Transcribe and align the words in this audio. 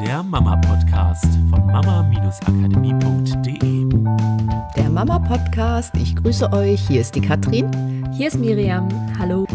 der 0.00 0.22
Mama-Podcast 0.22 1.24
von 1.48 1.66
mama-akademie.de. 1.66 3.86
Der 4.76 4.90
Mama-Podcast, 4.90 5.94
ich 5.96 6.14
grüße 6.16 6.52
euch. 6.52 6.86
Hier 6.86 7.00
ist 7.00 7.14
die 7.14 7.22
Katrin. 7.22 7.70
Hier 8.12 8.28
ist 8.28 8.36
Miriam. 8.36 8.86
Hallo. 9.18 9.46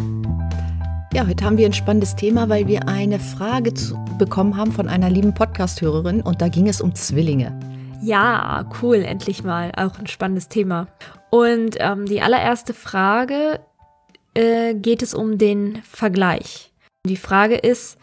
Ja, 1.13 1.27
heute 1.27 1.45
haben 1.45 1.59
wir 1.59 1.67
ein 1.67 1.73
spannendes 1.73 2.15
Thema, 2.15 2.49
weil 2.49 2.67
wir 2.67 2.87
eine 2.87 3.19
Frage 3.19 3.75
zu, 3.75 4.03
bekommen 4.17 4.57
haben 4.57 4.71
von 4.71 4.87
einer 4.87 5.11
lieben 5.11 5.35
Podcast-Hörerin 5.35 6.21
und 6.21 6.41
da 6.41 6.47
ging 6.47 6.67
es 6.67 6.81
um 6.81 6.95
Zwillinge. 6.95 7.59
Ja, 8.01 8.67
cool, 8.81 9.03
endlich 9.03 9.43
mal. 9.43 9.71
Auch 9.77 9.99
ein 9.99 10.07
spannendes 10.07 10.47
Thema. 10.47 10.87
Und 11.29 11.75
ähm, 11.77 12.07
die 12.07 12.23
allererste 12.23 12.73
Frage 12.73 13.59
äh, 14.33 14.73
geht 14.73 15.03
es 15.03 15.13
um 15.13 15.37
den 15.37 15.83
Vergleich. 15.83 16.73
Die 17.05 17.17
Frage 17.17 17.55
ist, 17.55 17.99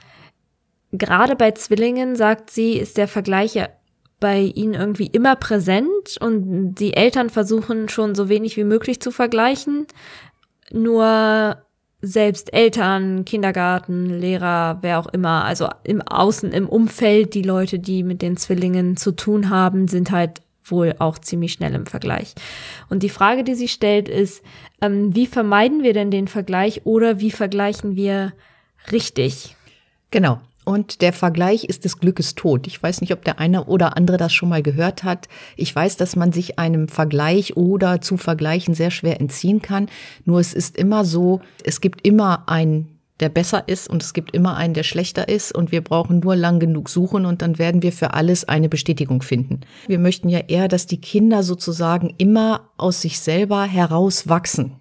gerade 0.93 1.37
bei 1.37 1.53
Zwillingen, 1.53 2.17
sagt 2.17 2.51
sie, 2.51 2.73
ist 2.75 2.97
der 2.97 3.09
Vergleich 3.09 3.55
ja 3.55 3.69
bei 4.21 4.41
ihnen 4.41 4.75
irgendwie 4.75 5.07
immer 5.07 5.37
präsent 5.37 6.17
und 6.21 6.75
die 6.75 6.95
Eltern 6.95 7.31
versuchen 7.31 7.89
schon 7.89 8.15
so 8.15 8.29
wenig 8.29 8.57
wie 8.57 8.65
möglich 8.65 9.01
zu 9.01 9.13
vergleichen. 9.13 9.87
Nur 10.73 11.63
selbst 12.01 12.53
Eltern, 12.53 13.25
Kindergarten, 13.25 14.07
Lehrer, 14.07 14.79
wer 14.83 14.99
auch 14.99 15.07
immer, 15.09 15.45
also 15.45 15.69
im 15.85 16.03
Außen, 16.03 16.53
im 16.53 16.69
Umfeld, 16.69 17.35
die 17.35 17.43
Leute, 17.43 17.79
die 17.79 18.03
mit 18.03 18.23
den 18.23 18.37
Zwillingen 18.37 18.97
zu 18.97 19.13
tun 19.13 19.51
haben, 19.51 19.89
sind 19.89 20.11
halt 20.11 20.41
wohl 20.65 20.95
auch 20.99 21.19
ziemlich 21.19 21.53
schnell 21.53 21.75
im 21.75 21.87
Vergleich. 21.87 22.35
Und 22.89 23.03
die 23.03 23.09
Frage, 23.09 23.43
die 23.43 23.55
sie 23.55 23.69
stellt, 23.69 24.09
ist, 24.09 24.43
ähm, 24.81 25.15
wie 25.15 25.27
vermeiden 25.27 25.83
wir 25.83 25.93
denn 25.93 26.11
den 26.11 26.29
Vergleich 26.29 26.83
oder 26.85 27.21
wie 27.21 27.31
vergleichen 27.31 27.97
wir 27.97 28.33
richtig? 28.93 29.57
Genau. 30.11 30.41
Und 30.69 31.01
der 31.01 31.15
Vergleich 31.15 31.65
ist 31.65 31.87
des 31.87 31.99
Glückes 31.99 32.35
Tod. 32.35 32.67
Ich 32.67 32.83
weiß 32.83 33.01
nicht, 33.01 33.15
ob 33.15 33.25
der 33.25 33.41
eine 33.41 33.65
oder 33.65 33.97
andere 33.97 34.19
das 34.19 34.35
schon 34.35 34.51
mal 34.51 34.63
gehört 34.63 35.03
hat. 35.03 35.27
Ich 35.57 35.75
weiß, 35.75 35.97
dass 35.97 36.15
man 36.15 36.31
sich 36.31 36.59
einem 36.59 36.89
Vergleich 36.89 37.57
oder 37.57 38.03
zu 38.03 38.19
Vergleichen 38.19 38.75
sehr 38.75 38.91
schwer 38.91 39.19
entziehen 39.19 39.63
kann. 39.63 39.89
Nur 40.27 40.41
es 40.41 40.53
ist 40.53 40.77
immer 40.77 41.07
so, 41.07 41.41
es 41.65 41.81
gibt 41.81 42.07
immer 42.07 42.51
einen, 42.51 42.99
der 43.19 43.31
besser 43.31 43.67
ist 43.67 43.89
und 43.89 44.03
es 44.03 44.13
gibt 44.13 44.35
immer 44.35 44.59
einen, 44.59 44.75
der 44.75 44.83
schlechter 44.83 45.31
ist 45.31 45.55
und 45.55 45.73
wir 45.73 45.83
brauchen 45.83 46.21
nur 46.21 46.37
lang 46.37 46.61
genug 46.61 46.91
suchen 46.91 47.25
und 47.25 47.41
dann 47.41 47.59
werden 47.59 47.83
wir 47.83 47.91
für 47.91 48.13
alles 48.13 48.47
eine 48.47 48.69
Bestätigung 48.69 49.23
finden. 49.23 49.61
Wir 49.87 49.99
möchten 49.99 50.29
ja 50.29 50.41
eher, 50.41 50.69
dass 50.69 50.85
die 50.85 51.01
Kinder 51.01 51.45
sozusagen 51.45 52.13
immer 52.19 52.69
aus 52.77 53.01
sich 53.01 53.21
selber 53.21 53.65
herauswachsen. 53.65 54.73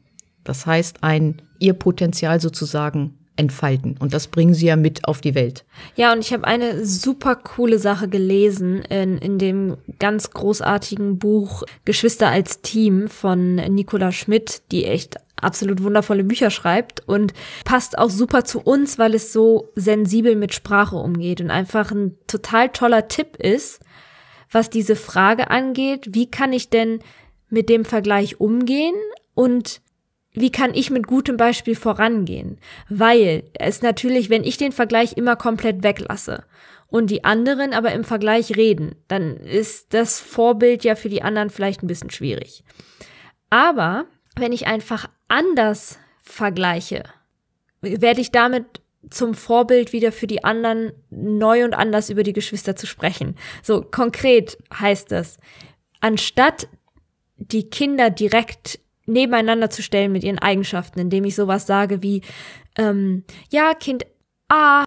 Das 0.44 0.66
heißt, 0.66 1.02
ein 1.06 1.42
ihr 1.60 1.76
Potenzial 1.76 2.42
sozusagen 2.42 3.17
entfalten. 3.38 3.96
Und 4.00 4.14
das 4.14 4.28
bringen 4.28 4.54
sie 4.54 4.68
ja 4.68 4.76
mit 4.76 5.06
auf 5.06 5.22
die 5.22 5.36
Welt. 5.36 5.64
Ja, 5.96 6.12
und 6.12 6.20
ich 6.20 6.34
habe 6.34 6.46
eine 6.46 6.86
super 6.86 7.36
coole 7.36 7.80
Sache 7.80 8.08
gelesen 8.08 8.82
in, 8.84 9.18
in 9.18 9.38
dem 9.38 9.78
ganz 10.00 10.32
großartigen 10.32 11.18
Buch 11.18 11.64
Geschwister 11.86 12.30
als 12.30 12.62
Team 12.62 13.08
von 13.08 13.56
Nicola 13.56 14.12
Schmidt, 14.12 14.62
die 14.72 14.86
echt 14.86 15.18
absolut 15.42 15.84
wundervolle 15.84 16.24
Bücher 16.24 16.50
schreibt 16.50 17.08
und 17.08 17.34
passt 17.64 17.98
auch 17.98 18.10
super 18.10 18.44
zu 18.44 18.60
uns, 18.60 18.98
weil 18.98 19.14
es 19.14 19.32
so 19.32 19.70
sensibel 19.76 20.36
mit 20.36 20.54
Sprache 20.54 20.96
umgeht 20.96 21.42
und 21.42 21.52
einfach 21.52 21.92
ein 21.92 22.18
total 22.28 22.70
toller 22.70 23.08
Tipp 23.08 23.38
ist, 23.38 23.80
was 24.52 24.70
diese 24.70 24.96
Frage 24.96 25.52
angeht, 25.52 26.10
wie 26.12 26.30
kann 26.30 26.54
ich 26.54 26.70
denn 26.70 27.00
mit 27.50 27.70
dem 27.70 27.86
Vergleich 27.86 28.40
umgehen 28.40 28.96
und 29.36 29.82
wie 30.40 30.52
kann 30.52 30.74
ich 30.74 30.90
mit 30.90 31.08
gutem 31.08 31.38
Beispiel 31.38 31.76
vorangehen? 31.76 32.60
Weil 32.90 33.44
es 33.54 33.82
natürlich, 33.82 34.30
wenn 34.30 34.44
ich 34.44 34.58
den 34.58 34.72
Vergleich 34.72 35.18
immer 35.18 35.36
komplett 35.36 35.84
weglasse 35.84 36.44
und 36.88 37.10
die 37.10 37.24
anderen 37.24 37.74
aber 37.74 37.92
im 37.92 38.04
Vergleich 38.04 38.56
reden, 38.56 38.96
dann 39.08 39.38
ist 39.38 39.94
das 39.94 40.20
Vorbild 40.20 40.84
ja 40.84 40.96
für 40.96 41.10
die 41.10 41.22
anderen 41.22 41.50
vielleicht 41.50 41.84
ein 41.84 41.88
bisschen 41.88 42.11
schwierig. 42.11 42.64
Aber 43.50 44.06
wenn 44.36 44.52
ich 44.52 44.67
einfach 44.67 45.10
anders 45.28 45.98
vergleiche, 46.22 47.04
werde 47.82 48.22
ich 48.22 48.32
damit 48.32 48.82
zum 49.10 49.34
Vorbild 49.34 49.94
wieder 49.94 50.11
für 50.11 50.28
die 50.28 50.44
anderen 50.44 50.92
neu 51.10 51.64
und 51.64 51.73
anders 51.73 52.10
über 52.10 52.23
die 52.23 52.34
Geschwister 52.34 52.76
zu 52.76 52.88
sprechen. 52.88 53.36
So 53.64 53.82
konkret 53.82 54.58
heißt 54.73 55.11
es, 55.14 55.38
anstatt 56.02 56.67
die 57.38 57.70
Kinder 57.70 58.10
direkt 58.10 58.80
nebeneinander 59.08 59.70
zu 59.70 59.82
stellen 59.82 60.12
mit 60.12 60.23
ihren 60.23 60.40
Eigenschaften, 60.40 61.00
indem 61.00 61.23
ich 61.26 61.36
sowas 61.36 61.66
sage 61.66 62.04
wie, 62.04 62.22
ähm, 62.78 63.23
ja, 63.50 63.73
Kind 63.73 64.06
A 64.50 64.86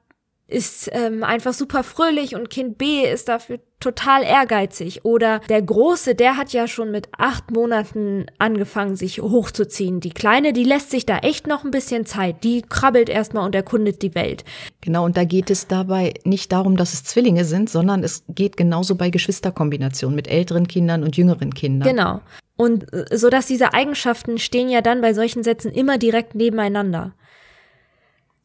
ist 0.50 0.90
ähm, 0.92 1.22
einfach 1.22 1.52
super 1.52 1.84
fröhlich 1.84 2.34
und 2.34 2.50
Kind 2.50 2.76
B 2.76 3.02
ist 3.02 3.28
dafür 3.28 3.60
total 3.78 4.22
ehrgeizig. 4.22 5.04
Oder 5.04 5.40
der 5.48 5.62
Große, 5.62 6.14
der 6.14 6.36
hat 6.36 6.52
ja 6.52 6.66
schon 6.66 6.90
mit 6.90 7.08
acht 7.16 7.50
Monaten 7.50 8.26
angefangen, 8.38 8.96
sich 8.96 9.22
hochzuziehen. 9.22 10.00
Die 10.00 10.10
Kleine, 10.10 10.52
die 10.52 10.64
lässt 10.64 10.90
sich 10.90 11.06
da 11.06 11.18
echt 11.18 11.46
noch 11.46 11.64
ein 11.64 11.70
bisschen 11.70 12.04
Zeit. 12.04 12.44
Die 12.44 12.62
krabbelt 12.62 13.08
erstmal 13.08 13.46
und 13.46 13.54
erkundet 13.54 14.02
die 14.02 14.14
Welt. 14.14 14.44
Genau, 14.80 15.04
und 15.04 15.16
da 15.16 15.24
geht 15.24 15.50
es 15.50 15.66
dabei 15.66 16.14
nicht 16.24 16.52
darum, 16.52 16.76
dass 16.76 16.92
es 16.92 17.04
Zwillinge 17.04 17.44
sind, 17.44 17.70
sondern 17.70 18.02
es 18.02 18.24
geht 18.28 18.56
genauso 18.56 18.96
bei 18.96 19.10
Geschwisterkombinationen 19.10 20.16
mit 20.16 20.28
älteren 20.28 20.68
Kindern 20.68 21.02
und 21.02 21.16
jüngeren 21.16 21.54
Kindern. 21.54 21.88
Genau. 21.88 22.20
Und 22.60 22.92
äh, 22.92 23.16
so 23.16 23.30
dass 23.30 23.46
diese 23.46 23.72
Eigenschaften 23.72 24.36
stehen 24.36 24.68
ja 24.68 24.82
dann 24.82 25.00
bei 25.00 25.14
solchen 25.14 25.42
Sätzen 25.42 25.72
immer 25.72 25.96
direkt 25.96 26.34
nebeneinander. 26.34 27.14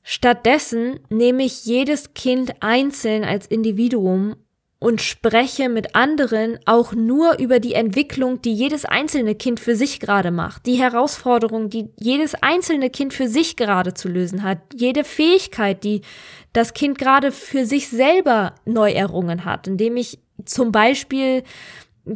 Stattdessen 0.03 1.01
nehme 1.09 1.43
ich 1.43 1.65
jedes 1.65 2.13
Kind 2.13 2.53
einzeln 2.61 3.25
als 3.25 3.45
Individuum 3.45 4.37
und 4.79 5.01
spreche 5.01 5.67
mit 5.67 5.95
anderen 5.95 6.59
auch 6.65 6.93
nur 6.93 7.39
über 7.39 7.59
die 7.59 7.73
Entwicklung, 7.73 8.41
die 8.41 8.53
jedes 8.53 8.85
einzelne 8.85 9.35
Kind 9.35 9.59
für 9.59 9.75
sich 9.75 9.99
gerade 9.99 10.31
macht, 10.31 10.65
die 10.65 10.79
Herausforderung, 10.79 11.69
die 11.69 11.89
jedes 11.99 12.35
einzelne 12.35 12.89
Kind 12.89 13.13
für 13.13 13.27
sich 13.27 13.57
gerade 13.57 13.95
zu 13.95 14.07
lösen 14.07 14.43
hat, 14.43 14.59
jede 14.73 15.03
Fähigkeit, 15.03 15.83
die 15.83 16.03
das 16.53 16.73
Kind 16.73 16.97
gerade 16.97 17.33
für 17.33 17.65
sich 17.65 17.89
selber 17.89 18.55
neu 18.63 18.91
errungen 18.91 19.43
hat, 19.43 19.67
indem 19.67 19.97
ich 19.97 20.19
zum 20.45 20.71
Beispiel 20.71 21.43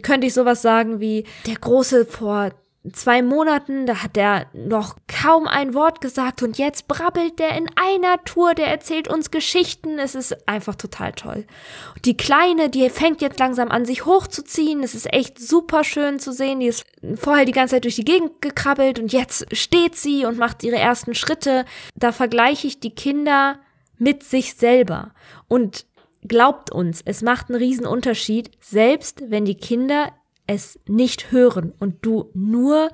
könnte 0.04 0.28
ich 0.28 0.34
sowas 0.34 0.62
sagen 0.62 1.00
wie, 1.00 1.26
der 1.46 1.56
Große 1.56 2.06
vor 2.06 2.52
zwei 2.94 3.22
Monaten, 3.22 3.86
da 3.86 4.04
hat 4.04 4.16
er 4.16 4.48
noch 4.54 4.96
kaum 5.08 5.48
ein 5.48 5.74
Wort 5.74 6.00
gesagt 6.00 6.44
und 6.44 6.58
jetzt 6.58 6.88
brabbelt 6.88 7.38
der 7.38 7.58
in 7.58 7.70
einer 7.76 8.24
Tour, 8.24 8.54
der 8.54 8.68
erzählt 8.68 9.10
uns 9.10 9.32
Geschichten, 9.32 10.00
es 10.00 10.16
ist 10.16 10.48
einfach 10.48 10.76
total 10.76 11.12
toll. 11.12 11.46
Die 12.06 12.16
Kleine, 12.16 12.70
die 12.70 12.90
fängt 12.90 13.22
jetzt 13.22 13.40
langsam 13.40 13.70
an, 13.70 13.86
sich 13.86 14.06
hochzuziehen, 14.06 14.82
es 14.82 14.96
ist 14.96 15.12
echt 15.14 15.40
super 15.40 15.84
schön 15.84 16.20
zu 16.20 16.32
sehen, 16.32 16.62
die 16.62 16.68
ist 16.68 16.86
vorher 17.16 17.46
die 17.46 17.52
ganze 17.52 17.76
Zeit 17.76 17.84
durch 17.84 17.96
die 17.96 18.06
Gegend 18.06 18.42
gekrabbelt 18.42 18.98
und 18.98 19.12
jetzt 19.12 19.46
steht 19.56 19.96
sie 19.96 20.26
und 20.26 20.38
macht 20.38 20.64
ihre 20.64 20.78
ersten 20.78 21.16
Schritte. 21.16 21.66
Da 21.96 22.14
vergleiche 22.14 22.68
ich 22.68 22.80
die 22.80 22.96
Kinder 22.96 23.60
mit 23.98 24.24
sich 24.24 24.54
selber 24.54 25.12
und 25.50 25.86
Glaubt 26.28 26.72
uns, 26.72 27.02
es 27.06 27.22
macht 27.22 27.50
einen 27.50 27.60
riesen 27.60 27.86
Unterschied, 27.86 28.52
selbst 28.60 29.24
wenn 29.30 29.46
die 29.46 29.56
Kinder 29.56 30.12
es 30.48 30.80
nicht 30.88 31.32
hören 31.32 31.74
und 31.80 31.98
du 32.06 32.30
nur 32.34 32.90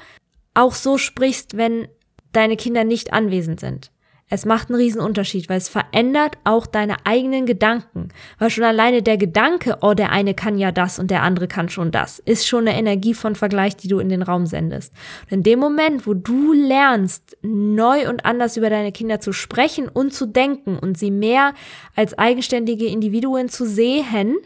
auch 0.54 0.74
so 0.74 0.98
sprichst, 0.98 1.58
wenn 1.58 1.88
deine 2.32 2.58
Kinder 2.58 2.84
nicht 2.84 3.14
anwesend 3.14 3.60
sind. 3.60 3.92
Es 4.28 4.44
macht 4.44 4.70
einen 4.70 4.80
riesen 4.80 5.02
Unterschied, 5.02 5.50
weil 5.50 5.60
es 5.60 5.70
verändert 5.70 6.40
auch 6.46 6.66
deine 6.66 7.06
eigenen 7.06 7.46
Gedanken. 7.46 8.10
Weil 8.40 8.50
schon 8.50 8.64
alleine 8.64 9.04
der 9.04 9.18
Gedanke, 9.18 9.78
oh, 9.82 9.94
der 9.94 10.12
eine 10.12 10.34
kann 10.34 10.58
ja 10.58 10.72
das 10.72 10.98
und 10.98 11.12
der 11.12 11.22
andere 11.22 11.48
kann 11.48 11.70
schon 11.70 11.92
das, 11.92 12.18
ist 12.20 12.48
schon 12.48 12.68
eine 12.68 12.78
Energie 12.78 13.14
von 13.14 13.36
Vergleich, 13.36 13.76
die 13.78 13.88
du 13.88 14.00
in 14.00 14.10
den 14.10 14.24
Raum 14.24 14.48
sendest. 14.48 14.94
Und 15.26 15.32
in 15.32 15.44
dem 15.44 15.60
Moment, 15.60 16.08
wo 16.08 16.16
du 16.16 16.54
lernst, 16.54 17.38
neu 17.44 18.10
und 18.10 18.26
anders 18.26 18.58
über 18.58 18.72
deine 18.72 18.92
Kinder 18.92 19.20
zu 19.20 19.32
sprechen 19.32 19.88
und 19.88 20.12
zu 20.12 20.26
denken 20.26 20.80
und 20.80 20.98
sie 20.98 21.12
mehr 21.12 21.54
als 21.96 22.18
eigenständige 22.18 22.88
Individuen 22.88 23.48
zu 23.48 23.68
sehen, 23.68 24.38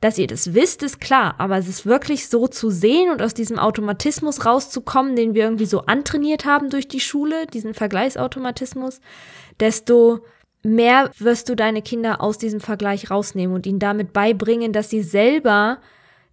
dass 0.00 0.16
ihr 0.16 0.26
das 0.26 0.54
wisst, 0.54 0.82
ist 0.82 1.00
klar, 1.00 1.34
aber 1.38 1.58
es 1.58 1.68
ist 1.68 1.84
wirklich 1.84 2.28
so 2.28 2.48
zu 2.48 2.70
sehen 2.70 3.10
und 3.10 3.20
aus 3.20 3.34
diesem 3.34 3.58
Automatismus 3.58 4.46
rauszukommen, 4.46 5.14
den 5.14 5.34
wir 5.34 5.44
irgendwie 5.44 5.66
so 5.66 5.80
antrainiert 5.82 6.46
haben 6.46 6.70
durch 6.70 6.88
die 6.88 7.00
Schule, 7.00 7.46
diesen 7.46 7.74
Vergleichsautomatismus, 7.74 9.00
desto 9.60 10.20
mehr 10.62 11.10
wirst 11.18 11.48
du 11.48 11.54
deine 11.54 11.82
Kinder 11.82 12.22
aus 12.22 12.38
diesem 12.38 12.60
Vergleich 12.60 13.10
rausnehmen 13.10 13.54
und 13.54 13.66
ihnen 13.66 13.78
damit 13.78 14.12
beibringen, 14.12 14.72
dass 14.72 14.88
sie 14.88 15.02
selber 15.02 15.78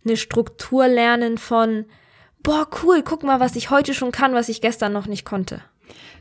eine 0.05 0.15
Struktur 0.15 0.87
lernen 0.87 1.37
von, 1.37 1.85
boah, 2.43 2.67
cool, 2.83 3.03
guck 3.03 3.23
mal, 3.23 3.41
was 3.41 3.57
ich 3.57 3.69
heute 3.69 3.93
schon 3.93 4.13
kann, 4.13 4.33
was 4.33 4.47
ich 4.47 4.61
gestern 4.61 4.93
noch 4.93 5.07
nicht 5.07 5.25
konnte. 5.25 5.61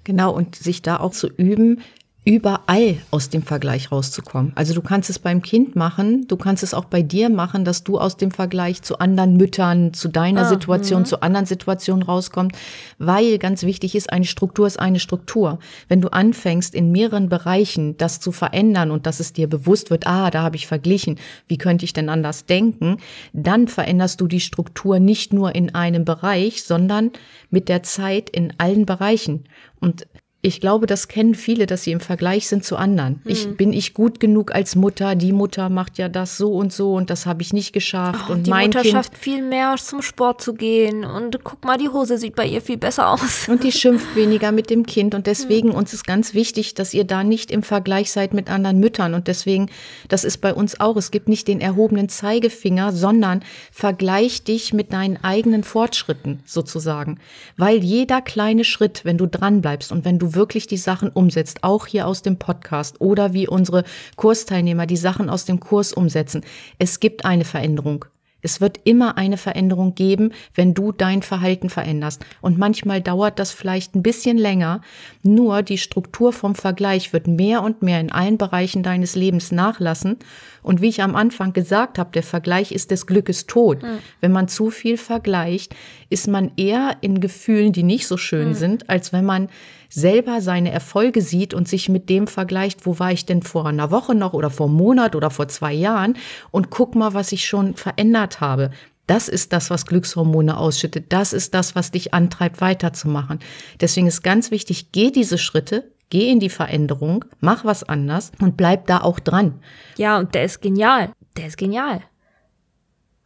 Genau, 0.03 0.33
und 0.33 0.57
sich 0.57 0.83
da 0.83 0.99
auch 0.99 1.13
zu 1.13 1.29
üben, 1.29 1.83
überall 2.27 2.97
aus 3.13 3.29
dem 3.29 3.45
Vergleich 3.45 3.93
rauszukommen. 3.93 4.51
Also 4.57 4.75
du 4.75 4.83
kannst 4.83 5.09
es 5.11 5.21
beim 5.21 5.43
Kind 5.43 5.77
machen, 5.77 6.27
du 6.27 6.37
kannst 6.37 6.65
es 6.65 6.75
auch 6.75 6.87
bei 6.87 7.01
dir 7.01 7.31
machen, 7.31 7.65
dass 7.65 7.85
du 7.85 8.01
aus 8.01 8.17
dem 8.17 8.33
Vergleich 8.33 8.83
zu 8.83 8.99
anderen 8.99 9.37
Müttern, 9.37 9.95
zu 9.95 10.09
deiner 10.09 10.41
ah, 10.41 10.49
Situation, 10.49 11.03
mh. 11.03 11.07
zu 11.07 11.23
anderen 11.23 11.47
Situationen 11.47 12.03
rauskommst, 12.03 12.57
weil 12.99 13.39
ganz 13.39 13.63
wichtig 13.63 13.95
ist, 13.95 14.13
eine 14.13 14.25
Struktur 14.25 14.67
ist 14.67 14.81
eine 14.81 14.99
Struktur. 14.99 15.61
Wenn 15.87 16.01
du 16.01 16.09
anfängst, 16.09 16.75
in 16.75 16.91
mehreren 16.91 17.29
Bereichen 17.29 17.97
das 17.97 18.19
zu 18.19 18.33
verändern 18.33 18.91
und 18.91 19.07
dass 19.07 19.21
es 19.21 19.33
dir 19.33 19.49
bewusst 19.49 19.91
wird, 19.91 20.09
ah, 20.09 20.29
da 20.33 20.43
habe 20.43 20.57
ich 20.57 20.67
verglichen, 20.67 21.21
wie 21.47 21.59
könnte 21.59 21.85
ich 21.85 21.93
denn 21.93 22.09
anders 22.09 22.45
denken, 22.45 22.97
dann 23.35 23.69
veränderst 23.69 24.21
du 24.21 24.27
die 24.27 24.41
Struktur 24.41 24.99
nicht 24.99 25.33
nur 25.33 25.55
in 25.55 25.77
einem 25.77 26.05
Bereich, 26.05 26.65
sondern 26.65 27.13
mit 27.51 27.69
der 27.69 27.85
Zeit 27.85 28.29
in 28.31 28.53
allen 28.59 28.85
Bereichen. 28.85 29.45
Und 29.79 30.09
ich 30.47 30.61
glaube, 30.61 30.87
das 30.87 31.09
kennen 31.09 31.35
viele, 31.35 31.67
dass 31.67 31.83
sie 31.83 31.91
im 31.91 31.99
Vergleich 31.99 32.47
sind 32.47 32.65
zu 32.65 32.77
anderen. 32.77 33.21
Hm. 33.25 33.33
Ich 33.33 33.57
bin 33.57 33.73
ich 33.73 33.95
gut 33.95 34.21
genug 34.21 34.55
als 34.55 34.77
Mutter? 34.77 35.17
Die 35.17 35.33
Mutter 35.33 35.69
macht 35.71 35.99
ja 35.99 36.09
das 36.09 36.37
so 36.37 36.53
und 36.53 36.73
so 36.73 36.95
und 36.95 37.11
das 37.11 37.27
habe 37.27 37.43
ich 37.43 37.53
nicht 37.53 37.73
geschafft. 37.73 38.27
Oh, 38.29 38.33
und 38.33 38.47
die 38.47 38.51
mein 38.51 38.69
Mutter 38.69 38.83
kind 38.83 38.93
schafft 38.93 39.19
viel 39.19 39.43
mehr 39.43 39.75
zum 39.77 40.03
Sport 40.03 40.41
zu 40.41 40.55
gehen 40.55 41.05
und 41.05 41.43
guck 41.43 41.65
mal, 41.65 41.79
die 41.79 41.89
Hose 41.89 42.17
sieht 42.17 42.37
bei 42.37 42.47
ihr 42.47 42.63
viel 42.63 42.77
besser 42.77 43.09
aus. 43.09 43.49
Und 43.49 43.65
die 43.65 43.73
schimpft 43.73 44.07
weniger 44.15 44.53
mit 44.53 44.71
dem 44.71 44.87
Kind 44.87 45.17
und 45.17 45.27
deswegen 45.27 45.71
hm. 45.71 45.77
uns 45.77 45.93
ist 45.93 46.07
ganz 46.07 46.33
wichtig, 46.33 46.75
dass 46.75 46.95
ihr 46.95 47.05
da 47.05 47.25
nicht 47.25 47.51
im 47.51 47.65
Vergleich 47.65 48.13
seid 48.13 48.33
mit 48.33 48.49
anderen 48.49 48.79
Müttern 48.79 49.15
und 49.15 49.27
deswegen, 49.27 49.69
das 50.09 50.23
ist 50.23 50.39
bei 50.39 50.55
uns 50.55 50.79
auch. 50.79 50.97
Es 50.97 51.11
gibt 51.11 51.29
nicht 51.29 51.49
den 51.49 51.61
erhobenen 51.61 52.09
Zeigefinger, 52.09 52.93
sondern 52.93 53.43
vergleich 53.73 54.45
dich 54.45 54.73
mit 54.73 54.93
deinen 54.93 55.17
eigenen 55.25 55.65
Fortschritten 55.65 56.39
sozusagen, 56.45 57.19
weil 57.57 57.83
jeder 57.83 58.21
kleine 58.21 58.63
Schritt, 58.63 59.05
wenn 59.05 59.19
du 59.19 59.27
dran 59.27 59.61
bleibst 59.61 59.91
und 59.91 60.05
wenn 60.05 60.21
du 60.21 60.36
wirklich 60.37 60.69
die 60.69 60.77
Sachen 60.77 61.09
umsetzt, 61.09 61.65
auch 61.65 61.87
hier 61.87 62.07
aus 62.07 62.23
dem 62.23 62.39
Podcast 62.39 63.01
oder 63.01 63.33
wie 63.33 63.49
unsere 63.49 63.83
Kursteilnehmer 64.15 64.87
die 64.87 64.97
Sachen 64.97 65.29
aus 65.29 65.45
dem 65.45 65.59
Kurs 65.59 65.93
umsetzen. 65.93 66.45
Es 66.79 67.01
gibt 67.01 67.25
eine 67.25 67.45
Veränderung. 67.45 68.05
Es 68.47 68.61
wird 68.61 68.79
immer 68.85 69.19
eine 69.19 69.39
Veränderung 69.39 69.97
geben, 69.97 70.31
wenn 70.55 70.73
du 70.73 70.93
dein 70.93 71.23
Verhalten 71.23 71.69
veränderst. 71.69 72.25
Und 72.41 72.59
manchmal 72.59 73.01
dauert 73.01 73.41
das 73.41 73.51
vielleicht 73.51 73.97
ein 73.97 74.05
bisschen 74.05 74.39
länger. 74.39 74.83
Nur 75.25 75.63
die 75.63 75.79
Struktur 75.79 76.33
vom 76.33 76.55
Vergleich 76.55 77.13
wird 77.13 77.27
mehr 77.27 77.65
und 77.65 77.83
mehr 77.83 77.99
in 77.99 78.13
allen 78.13 78.39
Bereichen 78.39 78.85
deines 78.85 79.17
Lebens 79.17 79.51
nachlassen. 79.51 80.19
Und 80.63 80.81
wie 80.81 80.91
ich 80.91 81.03
am 81.03 81.17
Anfang 81.17 81.55
gesagt 81.55 81.99
habe, 81.99 82.13
der 82.13 82.23
Vergleich 82.23 82.71
ist 82.71 82.93
des 82.93 83.09
Glückes 83.09 83.47
Tod. 83.47 83.83
Mhm. 83.83 83.99
Wenn 84.21 84.31
man 84.31 84.47
zu 84.47 84.71
viel 84.71 84.97
vergleicht, 84.97 85.75
ist 86.09 86.29
man 86.29 86.53
eher 86.57 86.99
in 87.01 87.19
Gefühlen, 87.21 87.73
die 87.73 87.83
nicht 87.83 88.07
so 88.07 88.17
schön 88.17 88.51
mhm. 88.51 88.55
sind, 88.55 88.91
als 88.91 89.13
wenn 89.13 89.25
man 89.25 89.49
selber 89.89 90.41
seine 90.41 90.73
Erfolge 90.73 91.23
sieht 91.23 91.55
und 91.55 91.69
sich 91.69 91.89
mit 91.89 92.09
dem 92.09 92.27
vergleicht, 92.27 92.87
wo 92.87 92.99
war 92.99 93.13
ich 93.13 93.27
denn 93.27 93.43
vor 93.43 93.67
einer 93.67 93.91
Woche 93.91 94.15
noch 94.15 94.33
oder 94.33 94.51
vor 94.51 94.67
einem 94.67 94.77
Monat 94.77 95.15
oder 95.15 95.31
vor 95.31 95.49
zwei 95.49 95.73
Jahren 95.73 96.17
und 96.51 96.71
guck 96.71 96.95
mal, 96.95 97.15
was 97.15 97.33
ich 97.33 97.47
schon 97.47 97.75
verändert 97.75 98.41
habe. 98.41 98.71
Das 99.07 99.29
ist 99.29 99.53
das, 99.53 99.71
was 99.71 99.87
Glückshormone 99.87 100.57
ausschüttet. 100.57 101.13
Das 101.13 101.33
ist 101.33 101.55
das, 101.55 101.77
was 101.77 101.93
dich 101.93 102.13
antreibt, 102.13 102.61
weiterzumachen. 102.61 103.39
Deswegen 103.81 104.09
ist 104.09 104.23
ganz 104.23 104.51
wichtig, 104.51 104.91
geh 104.91 105.13
diese 105.13 105.39
Schritte, 105.39 105.93
geh 106.11 106.31
in 106.31 106.41
die 106.41 106.51
Veränderung, 106.51 107.25
mach 107.41 107.65
was 107.65 107.85
anders 107.85 108.33
und 108.41 108.57
bleib 108.57 108.87
da 108.87 109.01
auch 109.03 109.21
dran. 109.21 109.61
Ja, 109.97 110.19
und 110.19 110.35
der 110.35 110.45
ist 110.45 110.61
genial. 110.61 111.13
Der 111.37 111.47
ist 111.47 111.57
genial. 111.57 112.03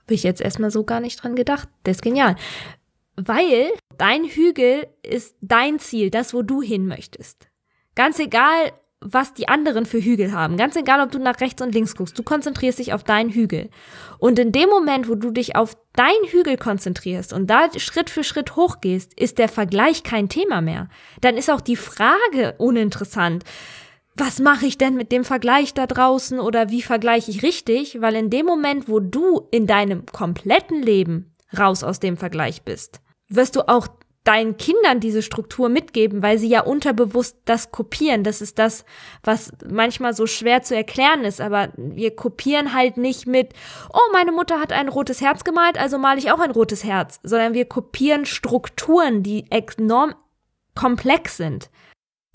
Habe 0.02 0.14
ich 0.14 0.22
jetzt 0.22 0.40
erstmal 0.40 0.70
so 0.70 0.84
gar 0.84 1.00
nicht 1.00 1.22
dran 1.22 1.36
gedacht. 1.36 1.68
Der 1.86 1.92
ist 1.92 2.02
genial. 2.02 2.36
Weil 3.22 3.70
dein 3.98 4.24
Hügel 4.24 4.86
ist 5.02 5.36
dein 5.42 5.78
Ziel, 5.78 6.10
das, 6.10 6.32
wo 6.32 6.42
du 6.42 6.62
hin 6.62 6.86
möchtest. 6.86 7.48
Ganz 7.94 8.18
egal, 8.18 8.72
was 9.00 9.34
die 9.34 9.48
anderen 9.48 9.84
für 9.84 10.00
Hügel 10.00 10.32
haben. 10.32 10.56
Ganz 10.56 10.76
egal, 10.76 11.00
ob 11.00 11.10
du 11.10 11.18
nach 11.18 11.40
rechts 11.40 11.60
und 11.60 11.74
links 11.74 11.94
guckst. 11.94 12.18
Du 12.18 12.22
konzentrierst 12.22 12.78
dich 12.78 12.92
auf 12.92 13.04
deinen 13.04 13.30
Hügel. 13.30 13.68
Und 14.18 14.38
in 14.38 14.52
dem 14.52 14.68
Moment, 14.68 15.08
wo 15.08 15.14
du 15.14 15.30
dich 15.30 15.56
auf 15.56 15.76
deinen 15.94 16.26
Hügel 16.28 16.56
konzentrierst 16.56 17.32
und 17.32 17.48
da 17.48 17.68
Schritt 17.76 18.08
für 18.08 18.24
Schritt 18.24 18.56
hochgehst, 18.56 19.18
ist 19.18 19.38
der 19.38 19.48
Vergleich 19.48 20.02
kein 20.02 20.28
Thema 20.28 20.60
mehr. 20.60 20.88
Dann 21.20 21.36
ist 21.36 21.50
auch 21.50 21.60
die 21.60 21.76
Frage 21.76 22.54
uninteressant. 22.58 23.44
Was 24.14 24.38
mache 24.38 24.66
ich 24.66 24.76
denn 24.76 24.96
mit 24.96 25.12
dem 25.12 25.24
Vergleich 25.24 25.72
da 25.72 25.86
draußen 25.86 26.38
oder 26.38 26.70
wie 26.70 26.82
vergleiche 26.82 27.30
ich 27.30 27.42
richtig? 27.42 28.00
Weil 28.00 28.16
in 28.16 28.30
dem 28.30 28.44
Moment, 28.46 28.88
wo 28.88 29.00
du 29.00 29.46
in 29.50 29.66
deinem 29.66 30.04
kompletten 30.06 30.82
Leben 30.82 31.34
raus 31.56 31.82
aus 31.82 32.00
dem 32.00 32.16
Vergleich 32.16 32.62
bist, 32.62 33.00
wirst 33.30 33.56
du 33.56 33.68
auch 33.68 33.88
deinen 34.24 34.58
Kindern 34.58 35.00
diese 35.00 35.22
Struktur 35.22 35.70
mitgeben, 35.70 36.22
weil 36.22 36.38
sie 36.38 36.48
ja 36.48 36.60
unterbewusst 36.60 37.38
das 37.46 37.70
kopieren. 37.70 38.22
Das 38.22 38.42
ist 38.42 38.58
das, 38.58 38.84
was 39.22 39.52
manchmal 39.66 40.14
so 40.14 40.26
schwer 40.26 40.62
zu 40.62 40.76
erklären 40.76 41.24
ist, 41.24 41.40
aber 41.40 41.70
wir 41.76 42.14
kopieren 42.14 42.74
halt 42.74 42.98
nicht 42.98 43.26
mit, 43.26 43.54
oh, 43.92 44.12
meine 44.12 44.32
Mutter 44.32 44.60
hat 44.60 44.72
ein 44.72 44.88
rotes 44.88 45.22
Herz 45.22 45.42
gemalt, 45.42 45.78
also 45.78 45.96
male 45.96 46.18
ich 46.18 46.30
auch 46.30 46.40
ein 46.40 46.50
rotes 46.50 46.84
Herz, 46.84 47.18
sondern 47.22 47.54
wir 47.54 47.64
kopieren 47.64 48.26
Strukturen, 48.26 49.22
die 49.22 49.46
enorm 49.50 50.14
komplex 50.74 51.38
sind. 51.38 51.70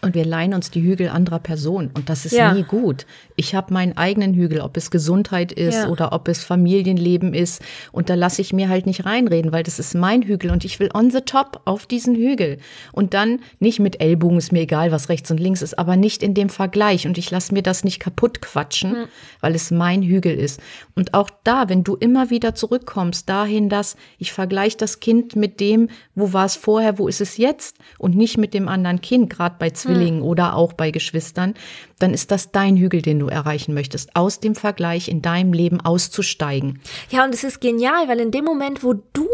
Und 0.02 0.14
wir 0.14 0.26
leihen 0.26 0.54
uns 0.54 0.72
die 0.72 0.84
Hügel 0.84 1.10
anderer 1.10 1.40
Personen. 1.40 1.92
Und 1.96 2.10
das 2.10 2.26
ist 2.26 2.34
ja. 2.34 2.54
nie 2.54 2.64
gut. 2.64 3.06
Ich 3.36 3.54
habe 3.54 3.74
meinen 3.74 3.98
eigenen 3.98 4.34
Hügel, 4.34 4.62
ob 4.62 4.78
es 4.78 4.92
Gesundheit 4.92 5.52
ist 5.52 5.76
ja. 5.76 5.90
oder 5.90 6.14
ob 6.14 6.28
es 6.28 6.44
Familienleben 6.44 7.34
ist. 7.34 7.62
Und 7.92 8.10
da 8.10 8.16
lasse 8.16 8.42
ich 8.42 8.54
mir 8.54 8.70
halt 8.70 8.86
nicht 8.86 9.06
reinreden, 9.06 9.52
weil 9.52 9.64
das 9.64 9.80
ist 9.80 9.94
mein 9.94 10.22
Hügel 10.22 10.52
und 10.52 10.64
ich 10.64 10.80
will 10.80 10.90
on 10.94 11.12
the 11.12 11.22
top 11.22 11.62
auf 11.66 11.86
diesen 11.86 12.16
Hügel. 12.16 12.58
Und 12.94 13.14
dann 13.14 13.40
nicht 13.60 13.80
mit 13.80 14.00
Ellbogen, 14.00 14.38
ist 14.38 14.52
mir 14.52 14.62
egal, 14.62 14.92
was 14.92 15.10
rechts 15.10 15.30
und 15.32 15.40
links 15.40 15.62
ist, 15.62 15.78
aber 15.78 15.98
nicht 15.98 16.24
in 16.24 16.34
dem 16.34 16.50
Vergleich. 16.50 17.08
Und 17.08 17.18
ich 17.18 17.30
lasse 17.30 17.54
mir 17.54 17.64
das 17.64 17.84
nicht 17.84 18.00
kaputt 18.00 18.42
quatschen, 18.42 18.92
mhm. 18.92 19.06
weil 19.42 19.56
es 19.56 19.72
mein 19.72 20.02
Hügel 20.02 20.36
ist. 20.36 20.62
Und 20.96 21.14
auch 21.14 21.30
da, 21.44 21.68
wenn 21.68 21.84
du 21.84 21.96
immer 21.96 22.30
wieder 22.30 22.56
zurückkommst, 22.56 23.28
dahin, 23.28 23.70
dass 23.70 23.98
ich 24.18 24.32
vergleiche 24.32 24.78
das 24.78 25.00
Kind 25.00 25.36
mit 25.36 25.60
dem, 25.60 25.90
wo 26.16 26.32
war 26.32 26.46
es 26.46 26.56
vorher, 26.56 26.98
wo 26.98 27.08
ist 27.08 27.22
es 27.22 27.38
jetzt 27.38 27.78
und 27.98 28.16
nicht 28.16 28.38
mit 28.38 28.54
dem 28.54 28.68
anderen 28.68 29.02
Kind, 29.02 29.30
gerade 29.30 29.56
bei 29.60 29.72
Zwillingen 29.72 30.20
mhm. 30.20 30.26
oder 30.26 30.56
auch 30.56 30.74
bei 30.74 30.92
Geschwistern, 30.92 31.54
dann 32.00 32.14
ist 32.14 32.32
das 32.32 32.52
dein 32.52 32.78
Hügel, 32.78 33.02
den 33.02 33.20
du 33.20 33.25
erreichen 33.30 33.74
möchtest, 33.74 34.16
aus 34.16 34.40
dem 34.40 34.56
Vergleich 34.56 35.08
in 35.08 35.22
deinem 35.22 35.54
Leben 35.54 35.82
auszusteigen. 35.82 36.82
Ja, 37.10 37.24
und 37.24 37.34
es 37.34 37.44
ist 37.44 37.62
genial, 37.62 38.08
weil 38.08 38.20
in 38.20 38.32
dem 38.32 38.46
Moment, 38.46 38.84
wo 38.84 38.94
du 38.94 39.28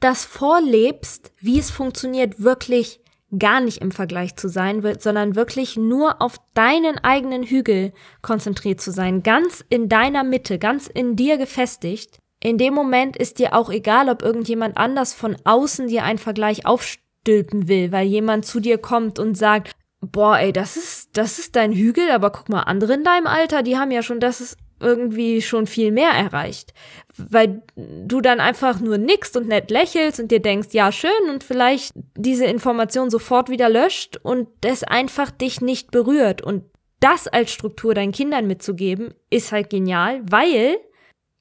das 0.00 0.24
vorlebst, 0.24 1.32
wie 1.40 1.58
es 1.58 1.70
funktioniert, 1.70 2.42
wirklich 2.42 3.00
gar 3.38 3.60
nicht 3.60 3.78
im 3.78 3.92
Vergleich 3.92 4.36
zu 4.36 4.48
sein, 4.48 4.82
sondern 4.98 5.36
wirklich 5.36 5.76
nur 5.76 6.20
auf 6.20 6.36
deinen 6.54 6.98
eigenen 6.98 7.44
Hügel 7.44 7.92
konzentriert 8.20 8.80
zu 8.80 8.90
sein, 8.90 9.22
ganz 9.22 9.64
in 9.70 9.88
deiner 9.88 10.22
Mitte, 10.22 10.58
ganz 10.58 10.86
in 10.86 11.16
dir 11.16 11.38
gefestigt. 11.38 12.18
In 12.42 12.58
dem 12.58 12.74
Moment 12.74 13.16
ist 13.16 13.38
dir 13.38 13.54
auch 13.54 13.70
egal, 13.70 14.10
ob 14.10 14.22
irgendjemand 14.22 14.76
anders 14.76 15.14
von 15.14 15.36
außen 15.44 15.88
dir 15.88 16.02
einen 16.04 16.18
Vergleich 16.18 16.66
aufstellt 16.66 17.02
stülpen 17.22 17.68
will, 17.68 17.92
weil 17.92 18.06
jemand 18.06 18.44
zu 18.44 18.60
dir 18.60 18.78
kommt 18.78 19.18
und 19.18 19.36
sagt, 19.36 19.72
boah, 20.02 20.38
ey, 20.38 20.52
das 20.52 20.76
ist, 20.76 21.16
das 21.16 21.38
ist 21.38 21.56
dein 21.56 21.72
Hügel, 21.72 22.10
aber 22.10 22.30
guck 22.30 22.48
mal, 22.48 22.62
andere 22.62 22.94
in 22.94 23.04
deinem 23.04 23.26
Alter, 23.26 23.62
die 23.62 23.78
haben 23.78 23.90
ja 23.90 24.02
schon 24.02 24.20
das 24.20 24.40
ist 24.40 24.58
irgendwie 24.80 25.40
schon 25.40 25.66
viel 25.66 25.92
mehr 25.92 26.10
erreicht. 26.10 26.74
Weil 27.16 27.62
du 27.76 28.20
dann 28.20 28.40
einfach 28.40 28.80
nur 28.80 28.98
nickst 28.98 29.36
und 29.36 29.46
nett 29.46 29.70
lächelst 29.70 30.18
und 30.18 30.32
dir 30.32 30.40
denkst, 30.40 30.68
ja, 30.72 30.90
schön, 30.90 31.30
und 31.30 31.44
vielleicht 31.44 31.92
diese 32.16 32.46
Information 32.46 33.10
sofort 33.10 33.48
wieder 33.48 33.68
löscht 33.68 34.18
und 34.22 34.48
es 34.64 34.82
einfach 34.82 35.30
dich 35.30 35.60
nicht 35.60 35.92
berührt. 35.92 36.42
Und 36.42 36.64
das 36.98 37.28
als 37.28 37.52
Struktur 37.52 37.94
deinen 37.94 38.12
Kindern 38.12 38.48
mitzugeben, 38.48 39.14
ist 39.30 39.52
halt 39.52 39.70
genial, 39.70 40.20
weil 40.28 40.78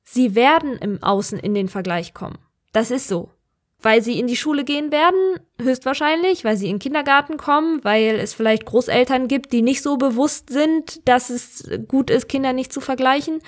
sie 0.03 0.35
werden 0.35 0.77
im 0.77 1.01
Außen 1.01 1.39
in 1.39 1.55
den 1.55 1.67
Vergleich 1.67 2.13
kommen. 2.13 2.37
Das 2.73 2.91
ist 2.91 3.07
so 3.07 3.31
weil 3.81 4.01
sie 4.01 4.19
in 4.19 4.27
die 4.27 4.35
Schule 4.35 4.63
gehen 4.63 4.91
werden, 4.91 5.39
höchstwahrscheinlich, 5.61 6.43
weil 6.43 6.57
sie 6.57 6.67
in 6.67 6.75
den 6.75 6.79
Kindergarten 6.79 7.37
kommen, 7.37 7.83
weil 7.83 8.19
es 8.19 8.33
vielleicht 8.33 8.65
Großeltern 8.65 9.27
gibt, 9.27 9.53
die 9.53 9.61
nicht 9.61 9.81
so 9.81 9.97
bewusst 9.97 10.49
sind, 10.49 11.07
dass 11.07 11.29
es 11.29 11.69
gut 11.87 12.09
ist, 12.09 12.29
Kinder 12.29 12.53
nicht 12.53 12.71
zu 12.71 12.81
vergleichen. 12.81 13.39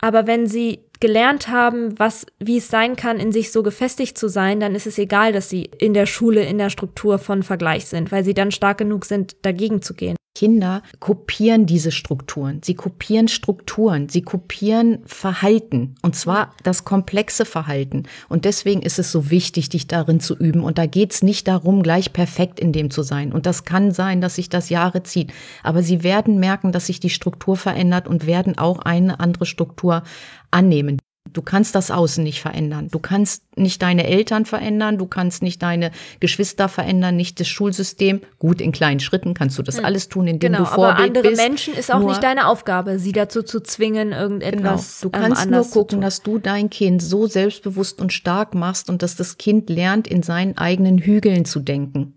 Aber 0.00 0.26
wenn 0.26 0.46
sie 0.46 0.80
gelernt 0.98 1.48
haben, 1.48 1.98
was, 1.98 2.26
wie 2.38 2.58
es 2.58 2.68
sein 2.68 2.96
kann, 2.96 3.18
in 3.18 3.32
sich 3.32 3.52
so 3.52 3.62
gefestigt 3.62 4.18
zu 4.18 4.28
sein, 4.28 4.60
dann 4.60 4.74
ist 4.74 4.86
es 4.86 4.98
egal, 4.98 5.32
dass 5.32 5.48
sie 5.48 5.70
in 5.78 5.94
der 5.94 6.06
Schule 6.06 6.44
in 6.44 6.58
der 6.58 6.70
Struktur 6.70 7.18
von 7.18 7.42
Vergleich 7.42 7.86
sind, 7.86 8.12
weil 8.12 8.24
sie 8.24 8.34
dann 8.34 8.50
stark 8.50 8.78
genug 8.78 9.04
sind, 9.04 9.36
dagegen 9.42 9.82
zu 9.82 9.94
gehen. 9.94 10.16
Kinder 10.40 10.82
kopieren 11.00 11.66
diese 11.66 11.92
Strukturen. 11.92 12.60
Sie 12.62 12.72
kopieren 12.72 13.28
Strukturen. 13.28 14.08
Sie 14.08 14.22
kopieren 14.22 15.00
Verhalten. 15.04 15.96
Und 16.00 16.16
zwar 16.16 16.54
das 16.62 16.86
komplexe 16.86 17.44
Verhalten. 17.44 18.04
Und 18.30 18.46
deswegen 18.46 18.80
ist 18.80 18.98
es 18.98 19.12
so 19.12 19.28
wichtig, 19.28 19.68
dich 19.68 19.86
darin 19.86 20.18
zu 20.18 20.34
üben. 20.34 20.64
Und 20.64 20.78
da 20.78 20.86
geht's 20.86 21.22
nicht 21.22 21.46
darum, 21.46 21.82
gleich 21.82 22.14
perfekt 22.14 22.58
in 22.58 22.72
dem 22.72 22.90
zu 22.90 23.02
sein. 23.02 23.34
Und 23.34 23.44
das 23.44 23.66
kann 23.66 23.92
sein, 23.92 24.22
dass 24.22 24.36
sich 24.36 24.48
das 24.48 24.70
Jahre 24.70 25.02
zieht. 25.02 25.30
Aber 25.62 25.82
sie 25.82 26.02
werden 26.02 26.40
merken, 26.40 26.72
dass 26.72 26.86
sich 26.86 27.00
die 27.00 27.10
Struktur 27.10 27.58
verändert 27.58 28.08
und 28.08 28.24
werden 28.24 28.56
auch 28.56 28.78
eine 28.78 29.20
andere 29.20 29.44
Struktur 29.44 30.04
annehmen. 30.50 30.96
Du 31.32 31.42
kannst 31.42 31.74
das 31.74 31.90
Außen 31.90 32.24
nicht 32.24 32.40
verändern. 32.40 32.88
Du 32.90 32.98
kannst 32.98 33.44
nicht 33.56 33.82
deine 33.82 34.06
Eltern 34.06 34.46
verändern, 34.46 34.98
du 34.98 35.06
kannst 35.06 35.42
nicht 35.42 35.62
deine 35.62 35.92
Geschwister 36.18 36.68
verändern, 36.68 37.14
nicht 37.14 37.38
das 37.38 37.46
Schulsystem. 37.46 38.20
Gut, 38.38 38.60
in 38.60 38.72
kleinen 38.72 39.00
Schritten 39.00 39.34
kannst 39.34 39.56
du 39.58 39.62
das 39.62 39.78
hm. 39.78 39.84
alles 39.84 40.08
tun, 40.08 40.26
indem 40.26 40.52
genau, 40.52 40.64
du 40.64 40.70
Vorbild 40.70 40.96
aber 40.96 41.04
andere 41.04 41.28
bist. 41.28 41.42
Menschen 41.42 41.74
ist 41.74 41.92
auch 41.92 42.00
Nur- 42.00 42.08
nicht 42.08 42.22
deine 42.22 42.48
Aufgabe, 42.48 42.98
sie 42.98 43.12
dazu 43.12 43.42
zu 43.42 43.60
zwingen, 43.60 44.12
irgendetwas 44.12 45.00
Genau. 45.00 45.12
Du 45.12 45.16
ähm, 45.18 45.22
kannst 45.22 45.30
nur 45.30 45.38
anders 45.38 45.70
zu 45.70 45.78
gucken, 45.78 46.00
dass 46.00 46.22
du 46.22 46.38
dein 46.38 46.68
Kind 46.70 47.02
so 47.02 47.26
selbstbewusst 47.26 48.00
und 48.00 48.12
stark 48.12 48.54
machst 48.54 48.88
und 48.88 49.02
dass 49.02 49.14
das 49.14 49.38
Kind 49.38 49.70
lernt, 49.70 50.08
in 50.08 50.22
seinen 50.22 50.58
eigenen 50.58 50.98
Hügeln 50.98 51.44
zu 51.44 51.60
denken. 51.60 52.14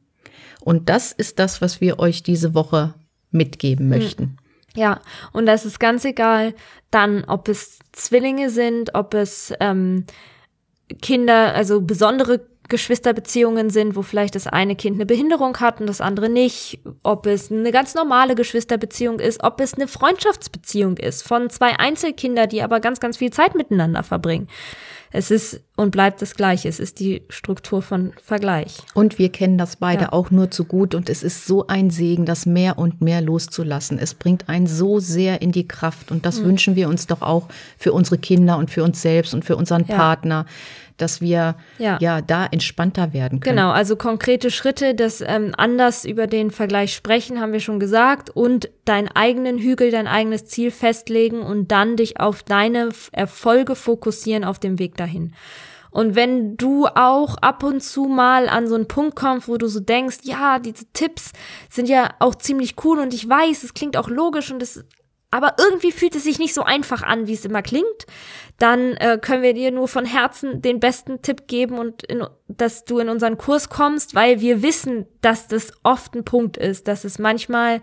Und 0.62 0.90
das 0.90 1.12
ist 1.12 1.40
das, 1.40 1.62
was 1.62 1.82
wir 1.82 2.00
euch 2.00 2.24
diese 2.24 2.54
Woche 2.56 2.96
mitgeben 3.32 3.90
möchten. 3.90 4.38
Ja, 4.75 5.01
und 5.32 5.46
das 5.46 5.65
ist 5.65 5.80
ganz 5.80 6.03
egal, 6.03 6.53
dann, 6.89 7.24
ob 7.25 7.48
es 7.48 7.80
Zwillinge 7.92 8.50
sind, 8.50 8.96
ob 8.96 9.13
es 9.13 9.53
ähm, 9.60 10.06
Kinder, 11.01 11.53
also 11.53 11.82
besondere 11.82 12.48
Geschwisterbeziehungen 12.70 13.70
sind, 13.70 13.96
wo 13.96 14.01
vielleicht 14.01 14.36
das 14.36 14.48
eine 14.48 14.75
Kind 14.75 14.96
eine 14.96 15.06
Behinderung 15.06 15.58
hat 15.60 15.82
und 15.82 15.88
das 15.88 16.01
andere 16.01 16.30
nicht, 16.30 16.80
ob 17.03 17.25
es 17.25 17.51
eine 17.51 17.72
ganz 17.72 17.94
normale 17.94 18.36
Geschwisterbeziehung 18.36 19.20
ist, 19.20 19.44
ob 19.44 19.60
es 19.60 19.74
eine 19.74 19.88
Freundschaftsbeziehung 19.88 20.98
ist 20.98 21.27
von 21.27 21.50
zwei 21.50 21.77
Einzelkinder, 21.77 22.48
die 22.48 22.62
aber 22.63 22.80
ganz, 22.80 23.00
ganz 23.00 23.18
viel 23.18 23.32
Zeit 23.32 23.56
miteinander 23.56 24.01
verbringen. 24.01 24.48
Es 25.15 25.29
ist 25.29 25.62
und 25.75 25.91
bleibt 25.91 26.22
das 26.24 26.34
Gleiche. 26.36 26.67
Es 26.67 26.79
ist 26.79 27.00
die 27.00 27.22
Struktur 27.29 27.82
von 27.84 28.13
Vergleich. 28.24 28.77
Und 28.96 29.20
wir 29.20 29.29
kennen 29.29 29.58
das 29.60 29.75
beide 29.75 30.03
Ja. 30.05 30.13
auch 30.13 30.32
nur 30.32 30.50
zu 30.51 30.65
gut 30.65 30.96
und 30.96 31.08
es 31.10 31.22
ist 31.24 31.46
so 31.46 31.67
ein 31.67 31.91
Segen, 31.91 32.25
das 32.25 32.46
mehr 32.48 32.77
und 32.79 33.01
mehr 33.01 33.22
loszulassen. 33.22 34.00
Es 34.00 34.15
bringt 34.15 34.50
einen 34.50 34.65
so 34.67 35.00
sehr 35.00 35.41
in 35.41 35.51
die 35.51 35.67
Kraft 35.67 36.12
und 36.12 36.25
das 36.25 36.43
wünschen 36.43 36.75
wir 36.75 36.89
uns 36.89 37.05
doch 37.08 37.22
auch 37.22 37.48
für 37.77 37.93
unsere 37.93 38.17
Kinder 38.17 38.58
und 38.58 38.72
für 38.72 38.84
uns 38.84 39.01
selbst 39.01 39.34
und 39.36 39.46
für 39.46 39.55
unseren 39.55 39.86
Ja. 39.86 39.96
Partner, 39.96 40.46
dass 40.98 41.22
wir 41.22 41.56
Ja. 41.78 41.98
ja. 42.02 42.22
da 42.22 42.46
entspannter 42.46 43.14
werden 43.14 43.40
können. 43.40 43.56
Genau, 43.56 43.72
also 43.72 43.96
konkrete 43.96 44.52
Schritte, 44.52 44.96
das 44.96 45.22
ähm, 45.22 45.54
anders 45.58 46.06
über 46.06 46.28
den 46.28 46.52
Vergleich 46.52 46.94
sprechen, 46.94 47.40
haben 47.40 47.54
wir 47.54 47.60
schon 47.60 47.80
gesagt, 47.80 48.30
und 48.30 48.70
deinen 48.86 49.10
eigenen 49.10 49.58
Hügel, 49.58 49.92
dein 49.92 50.08
eigenes 50.08 50.46
Ziel 50.46 50.72
festlegen 50.72 51.42
und 51.42 51.72
dann 51.72 51.98
dich 51.98 52.20
auf 52.20 52.44
deine 52.44 52.90
Erfolge 53.12 53.76
fokussieren 53.76 54.44
auf 54.44 54.60
dem 54.60 54.80
Weg 54.80 54.96
dahin. 54.98 55.34
Und 55.94 56.16
wenn 56.16 56.58
du 56.58 56.88
auch 56.88 57.38
ab 57.38 57.64
und 57.64 57.84
zu 57.84 58.06
mal 58.06 58.50
an 58.50 58.68
so 58.68 58.74
einen 58.74 58.88
Punkt 58.88 59.16
kommst, 59.16 59.48
wo 59.48 59.58
du 59.58 59.68
so 59.68 59.80
denkst, 59.80 60.18
ja, 60.24 60.58
diese 60.58 60.86
Tipps 60.92 61.34
sind 61.70 61.88
ja 61.88 62.10
auch 62.18 62.34
ziemlich 62.34 62.76
cool 62.84 63.00
und 63.00 63.14
ich 63.14 63.30
weiß, 63.30 63.64
es 63.64 63.76
klingt 63.76 63.96
auch 63.96 64.10
logisch 64.10 64.52
und 64.52 64.62
es 64.64 64.84
aber 65.34 65.56
irgendwie 65.58 65.92
fühlt 65.92 66.16
es 66.16 66.25
sich 66.25 66.38
nicht 66.38 66.54
so 66.54 66.62
einfach 66.62 67.02
an, 67.02 67.25
wie 67.25 67.34
es 67.34 67.44
immer 67.44 67.63
klingt, 67.63 68.06
dann 68.60 68.94
äh, 68.98 69.18
können 69.20 69.42
wir 69.42 69.56
dir 69.56 69.72
nur 69.72 69.88
von 69.88 70.06
Herzen 70.06 70.62
den 70.62 70.80
besten 70.80 71.24
Tipp 71.24 71.48
geben 71.48 71.80
und 71.80 72.04
in, 72.04 72.24
dass 72.48 72.84
du 72.84 73.00
in 73.00 73.10
unseren 73.10 73.40
Kurs 73.40 73.70
kommst, 73.70 74.13
weil 74.13 74.42
wir 74.42 74.62
wissen, 74.62 75.08
dass 75.22 75.48
das 75.48 75.72
oft 75.82 76.13
ein 76.13 76.24
Punkt 76.24 76.58
ist, 76.58 76.88
dass 76.88 77.04
es 77.04 77.18
manchmal 77.18 77.82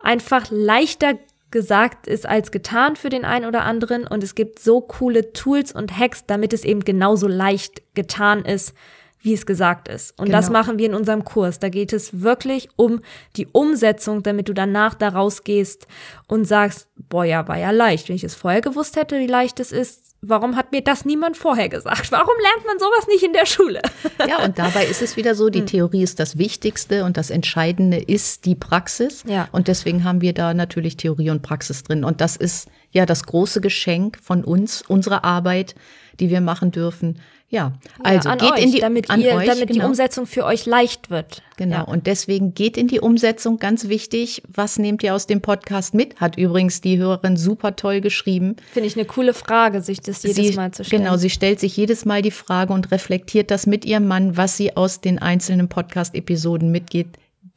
einfach 0.00 0.50
leichter 0.50 1.14
gesagt 1.52 2.08
ist 2.08 2.26
als 2.26 2.50
getan 2.50 2.96
für 2.96 3.10
den 3.10 3.24
einen 3.24 3.46
oder 3.46 3.62
anderen. 3.62 4.04
Und 4.04 4.24
es 4.24 4.34
gibt 4.34 4.58
so 4.58 4.80
coole 4.80 5.32
Tools 5.32 5.70
und 5.70 5.96
Hacks, 5.96 6.26
damit 6.26 6.52
es 6.52 6.64
eben 6.64 6.80
genauso 6.80 7.28
leicht 7.28 7.94
getan 7.94 8.44
ist, 8.44 8.74
wie 9.20 9.34
es 9.34 9.46
gesagt 9.46 9.88
ist. 9.88 10.18
Und 10.18 10.30
das 10.30 10.46
Genau. 10.46 10.58
machen 10.60 10.78
wir 10.78 10.86
in 10.86 10.94
unserem 10.94 11.24
Kurs. 11.24 11.58
Da 11.58 11.68
geht 11.68 11.92
es 11.92 12.20
wirklich 12.22 12.68
um 12.76 13.00
die 13.36 13.46
Umsetzung, 13.48 14.22
damit 14.22 14.48
du 14.48 14.52
danach 14.54 14.94
da 14.94 15.08
rausgehst 15.08 15.86
und 16.28 16.44
sagst, 16.44 16.88
boah, 16.96 17.24
ja, 17.24 17.46
war 17.48 17.58
ja 17.58 17.70
leicht. 17.72 18.08
Wenn 18.08 18.16
ich 18.16 18.24
es 18.24 18.34
vorher 18.36 18.60
gewusst 18.60 18.96
hätte, 18.96 19.18
wie 19.18 19.26
leicht 19.26 19.58
es 19.60 19.72
ist, 19.72 20.14
warum 20.20 20.56
hat 20.56 20.70
mir 20.72 20.82
das 20.82 21.04
niemand 21.04 21.36
vorher 21.36 21.68
gesagt? 21.68 22.10
Warum 22.12 22.34
lernt 22.40 22.66
man 22.66 22.78
sowas 22.78 23.06
nicht 23.08 23.22
in 23.24 23.32
der 23.32 23.46
Schule? 23.46 23.82
Ja, 24.28 24.44
und 24.44 24.58
dabei 24.58 24.84
ist 24.86 25.02
es 25.02 25.16
wieder 25.16 25.30
Hm. 25.30 25.36
so, 25.36 25.48
die 25.48 25.64
Theorie 25.64 26.02
ist 26.02 26.20
das 26.20 26.38
Wichtigste 26.38 27.04
und 27.04 27.16
das 27.16 27.30
Entscheidende 27.30 27.98
ist 27.98 28.44
die 28.44 28.54
Praxis. 28.54 29.24
Ja. 29.26 29.48
Und 29.52 29.66
deswegen 29.68 30.04
haben 30.04 30.20
wir 30.20 30.32
da 30.32 30.54
natürlich 30.54 30.96
Theorie 30.96 31.30
und 31.30 31.42
Praxis 31.42 31.82
drin. 31.82 32.04
Und 32.04 32.20
das 32.20 32.36
ist 32.36 32.68
ja 32.92 33.04
das 33.04 33.24
große 33.24 33.60
Geschenk 33.60 34.18
von 34.22 34.44
uns, 34.44 34.82
unsere 34.86 35.24
Arbeit, 35.24 35.74
die 36.20 36.30
wir 36.30 36.40
machen 36.40 36.70
dürfen. 36.70 37.20
Ja, 37.50 37.72
also 38.04 38.28
Ja, 38.28 38.36
geht 38.36 38.52
euch, 38.52 38.62
in 38.62 38.72
die 38.72 38.80
damit, 38.80 39.08
an 39.08 39.22
ihr, 39.22 39.34
euch, 39.34 39.46
damit 39.46 39.70
die 39.70 39.74
genau. 39.74 39.86
Umsetzung 39.86 40.26
für 40.26 40.44
euch 40.44 40.66
leicht 40.66 41.08
wird. 41.08 41.42
Genau, 41.56 41.76
Ja. 41.76 41.82
und 41.82 42.06
deswegen 42.06 42.52
geht 42.52 42.76
in 42.76 42.88
die 42.88 43.00
Umsetzung, 43.00 43.58
ganz 43.58 43.88
wichtig. 43.88 44.42
Was 44.52 44.78
nehmt 44.78 45.02
ihr 45.02 45.14
aus 45.14 45.26
dem 45.26 45.40
Podcast 45.40 45.94
mit? 45.94 46.20
Hat 46.20 46.36
übrigens 46.36 46.82
die 46.82 46.98
Hörerin 46.98 47.38
super 47.38 47.74
toll 47.74 48.02
geschrieben. 48.02 48.56
Finde 48.72 48.86
ich 48.88 48.96
eine 48.96 49.06
coole 49.06 49.32
Frage, 49.32 49.80
sich 49.80 50.00
das 50.00 50.22
jedes 50.22 50.36
sie, 50.48 50.52
Mal 50.56 50.72
zu 50.72 50.84
stellen. 50.84 51.04
Genau, 51.04 51.16
sie 51.16 51.30
stellt 51.30 51.58
sich 51.58 51.74
jedes 51.74 52.04
Mal 52.04 52.20
die 52.20 52.30
Frage 52.30 52.74
und 52.74 52.90
reflektiert 52.90 53.50
das 53.50 53.66
mit 53.66 53.86
ihrem 53.86 54.06
Mann, 54.06 54.36
was 54.36 54.58
sie 54.58 54.76
aus 54.76 55.00
den 55.00 55.18
einzelnen 55.18 55.68
Podcast-Episoden 55.68 56.70
mitgeht. 56.70 57.08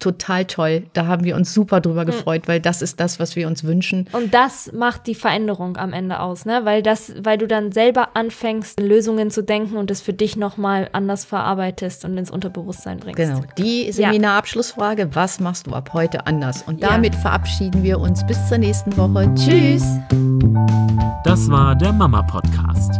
Total 0.01 0.43
toll. 0.45 0.83
Da 0.93 1.05
haben 1.07 1.23
wir 1.23 1.35
uns 1.37 1.53
super 1.53 1.77
Hm. 1.77 1.83
drüber 1.83 2.03
gefreut, 2.05 2.47
weil 2.47 2.59
das 2.59 2.81
ist 2.81 2.99
das, 2.99 3.19
was 3.19 3.35
wir 3.37 3.47
uns 3.47 3.63
wünschen. 3.63 4.07
Und 4.11 4.33
das 4.33 4.71
macht 4.73 5.07
die 5.07 5.15
Veränderung 5.15 5.77
am 5.77 5.93
Ende 5.93 6.19
aus, 6.19 6.43
ne? 6.45 6.61
Weil 6.63 6.81
das, 6.83 7.13
weil 7.23 7.37
du 7.37 7.47
dann 7.47 7.71
selber 7.71 8.09
anfängst, 8.15 8.79
Lösungen 8.79 9.31
zu 9.31 9.43
denken 9.43 9.77
und 9.77 9.89
es 9.91 10.01
für 10.01 10.11
dich 10.13 10.35
nochmal 10.35 10.89
anders 10.91 11.23
verarbeitest 11.23 12.03
und 12.03 12.17
ins 12.17 12.31
Unterbewusstsein 12.31 12.99
bringst. 12.99 13.17
Genau. 13.17 13.41
Die 13.57 13.91
Seminarabschlussfrage, 13.91 15.15
was 15.15 15.39
machst 15.39 15.67
du 15.67 15.71
ab 15.73 15.91
heute 15.93 16.25
anders? 16.27 16.63
Und 16.63 16.81
Ja. 16.81 16.89
damit 16.89 17.15
verabschieden 17.15 17.83
wir 17.83 17.99
uns 17.99 18.25
bis 18.25 18.37
zur 18.49 18.57
nächsten 18.57 18.97
Woche. 18.97 19.31
Tschüss. 19.35 19.85
Das 21.23 21.49
war 21.49 21.75
der 21.75 21.93
Mama 21.93 22.23
Podcast. 22.23 22.99